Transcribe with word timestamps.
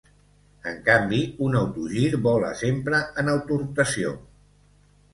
En 0.71 0.79
canvi, 0.87 1.19
un 1.49 1.59
autogir 1.61 2.09
vola 2.25 2.51
sempre 2.65 3.05
en 3.25 3.33
autorotació. 3.37 4.19